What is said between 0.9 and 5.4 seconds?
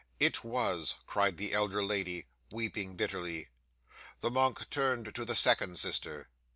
cried the elder lady, weeping bitterly. 'The monk turned to the